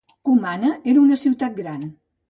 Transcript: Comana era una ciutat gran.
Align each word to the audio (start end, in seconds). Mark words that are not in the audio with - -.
Comana 0.29 0.71
era 0.95 1.05
una 1.05 1.21
ciutat 1.27 1.57
gran. 1.63 1.89